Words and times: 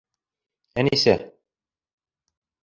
Әнисә: 0.83 1.13